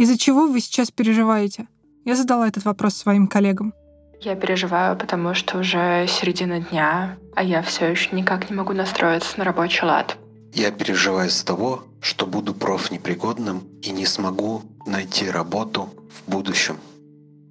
Из-за 0.00 0.16
чего 0.16 0.46
вы 0.46 0.60
сейчас 0.60 0.90
переживаете? 0.90 1.66
Я 2.06 2.16
задала 2.16 2.48
этот 2.48 2.64
вопрос 2.64 2.94
своим 2.94 3.26
коллегам. 3.26 3.74
Я 4.22 4.34
переживаю, 4.34 4.96
потому 4.96 5.34
что 5.34 5.58
уже 5.58 6.06
середина 6.08 6.60
дня, 6.60 7.18
а 7.36 7.42
я 7.42 7.60
все 7.60 7.84
еще 7.88 8.16
никак 8.16 8.48
не 8.48 8.56
могу 8.56 8.72
настроиться 8.72 9.38
на 9.38 9.44
рабочий 9.44 9.84
лад. 9.84 10.16
Я 10.54 10.70
переживаю 10.70 11.28
из-за 11.28 11.44
того, 11.44 11.84
что 12.00 12.24
буду 12.26 12.54
профнепригодным 12.54 13.62
и 13.82 13.90
не 13.90 14.06
смогу 14.06 14.62
найти 14.86 15.28
работу 15.28 15.90
в 16.08 16.30
будущем. 16.30 16.78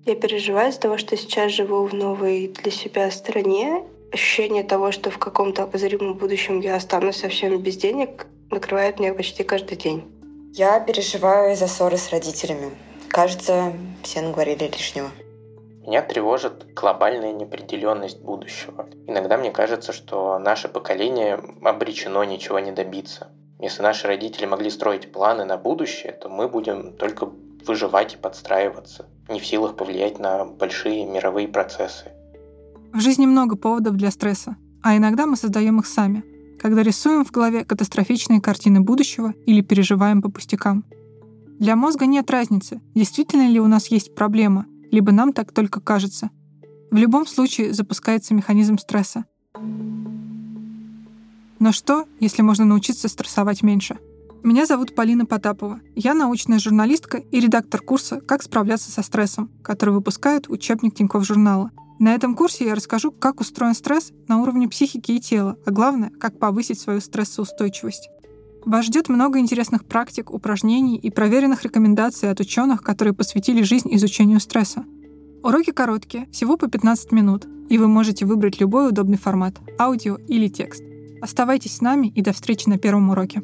Я 0.07 0.16
переживаю 0.16 0.71
из-за 0.71 0.79
того, 0.79 0.97
что 0.97 1.16
сейчас 1.18 1.52
живу 1.52 1.86
в 1.86 1.93
новой 1.93 2.47
для 2.47 2.71
себя 2.71 3.11
стране. 3.11 3.84
Ощущение 4.11 4.63
того, 4.63 4.91
что 4.91 5.11
в 5.11 5.20
каком-то 5.20 5.66
обозримом 5.66 6.16
будущем 6.16 6.61
я 6.61 6.77
останусь 6.77 7.18
совсем 7.18 7.55
без 7.61 7.77
денег, 7.77 8.25
накрывает 8.50 9.00
меня 9.00 9.13
почти 9.13 9.43
каждый 9.43 9.77
день. 9.77 10.04
Я 10.54 10.79
переживаю 10.79 11.54
из-за 11.54 11.68
ссоры 11.68 11.97
с 11.97 12.09
родителями. 12.09 12.71
Кажется, 13.09 13.71
все 14.03 14.21
наговорили 14.21 14.66
лишнего. 14.66 15.09
Меня 15.85 16.02
тревожит 16.02 16.73
глобальная 16.73 17.34
неопределенность 17.34 18.22
будущего. 18.22 18.88
Иногда 19.08 19.38
мне 19.38 19.52
кажется, 19.52 19.94
что 19.94 20.39
наше 20.39 20.67
поколение 20.67 21.39
обречено 21.63 22.23
ничего 22.23 22.59
не 22.59 22.72
добиться. 22.72 23.27
Если 23.59 23.84
наши 23.84 24.08
родители 24.08 24.45
могли 24.45 24.70
строить 24.70 25.12
планы 25.12 25.45
на 25.45 25.58
будущее, 25.58 26.13
то 26.13 26.30
мы 26.30 26.48
будем 26.48 26.94
только 26.94 27.30
выживать 27.66 28.16
и 28.16 28.17
подстраиваться, 28.17 29.05
не 29.27 29.39
в 29.39 29.45
силах 29.45 29.75
повлиять 29.75 30.17
на 30.17 30.45
большие 30.45 31.05
мировые 31.05 31.47
процессы. 31.47 32.11
В 32.94 33.00
жизни 33.00 33.25
много 33.25 33.55
поводов 33.55 33.95
для 33.95 34.11
стресса, 34.11 34.55
а 34.81 34.97
иногда 34.97 35.25
мы 35.25 35.36
создаем 35.36 35.80
их 35.80 35.86
сами, 35.86 36.23
когда 36.59 36.84
рисуем 36.84 37.26
в 37.26 37.31
голове 37.31 37.63
катастрофичные 37.66 38.41
картины 38.41 38.81
будущего 38.81 39.34
или 39.45 39.62
переживаем 39.62 40.22
по 40.22 40.30
пустякам. 40.30 40.84
Для 41.59 41.76
мозга 41.76 42.05
нет 42.05 42.30
разницы, 42.30 42.81
действительно 42.95 43.50
ли 43.50 43.59
у 43.59 43.67
нас 43.67 43.88
есть 43.88 44.16
проблема– 44.16 44.66
либо 44.91 45.12
нам 45.12 45.34
так 45.34 45.52
только 45.52 45.80
кажется. 45.80 46.30
В 46.92 46.95
любом 46.95 47.28
случае 47.28 47.73
запускается 47.73 48.33
механизм 48.33 48.78
стресса. 48.78 49.25
Но 51.59 51.72
что, 51.72 52.06
если 52.20 52.42
можно 52.42 52.66
научиться 52.66 53.08
стрессовать 53.08 53.64
меньше? 53.64 53.98
Меня 54.44 54.66
зовут 54.66 54.95
Полина 54.95 55.26
Потапова. 55.26 55.81
Я 55.95 56.14
научная 56.14 56.59
журналистка 56.59 57.17
и 57.17 57.39
редактор 57.42 57.81
курса 57.81 58.22
«Как 58.22 58.42
справляться 58.42 58.89
со 58.89 59.03
стрессом», 59.03 59.52
который 59.61 59.94
выпускает 59.94 60.50
учебник 60.50 60.95
Тинькофф 60.95 61.26
журнала. 61.26 61.72
На 62.00 62.16
этом 62.16 62.33
курсе 62.33 62.66
я 62.66 62.75
расскажу, 62.75 63.11
как 63.11 63.42
устроен 63.42 63.73
стресс 63.73 64.14
на 64.30 64.42
уровне 64.42 64.69
психики 64.69 65.11
и 65.11 65.19
тела, 65.19 65.58
а 65.66 65.72
главное, 65.72 66.11
как 66.11 66.39
повысить 66.39 66.80
свою 66.80 67.02
стрессоустойчивость. 67.02 68.09
Вас 68.66 68.86
ждет 68.86 69.09
много 69.09 69.39
интересных 69.39 69.83
практик, 69.83 70.31
упражнений 70.31 70.97
и 70.97 71.09
проверенных 71.09 71.64
рекомендаций 71.64 72.31
от 72.31 72.39
ученых, 72.39 72.83
которые 72.83 73.14
посвятили 73.14 73.64
жизнь 73.64 73.94
изучению 73.95 74.39
стресса. 74.39 74.86
Уроки 75.44 75.72
короткие, 75.72 76.27
всего 76.31 76.55
по 76.55 76.70
15 76.70 77.11
минут, 77.11 77.45
и 77.70 77.77
вы 77.77 77.88
можете 77.89 78.25
выбрать 78.25 78.61
любой 78.61 78.88
удобный 78.88 79.17
формат– 79.17 79.55
аудио 79.80 80.16
или 80.27 80.47
текст. 80.47 80.83
Оставайтесь 81.22 81.75
с 81.75 81.81
нами 81.81 82.08
и 82.08 82.22
до 82.22 82.31
встречи 82.31 82.70
на 82.70 82.77
первом 82.77 83.09
уроке. 83.09 83.44